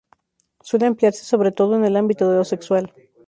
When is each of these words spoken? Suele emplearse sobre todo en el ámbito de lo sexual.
Suele 0.67 0.87
emplearse 0.87 1.23
sobre 1.25 1.51
todo 1.51 1.75
en 1.75 1.85
el 1.85 1.95
ámbito 1.95 2.27
de 2.27 2.37
lo 2.37 2.43
sexual. 2.43 2.91